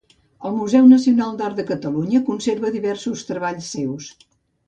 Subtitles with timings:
[0.49, 4.09] El Museu Nacional d'Art de Catalunya conserva diversos treballs seus.